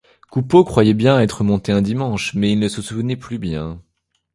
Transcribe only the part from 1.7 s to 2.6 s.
un dimanche, mais il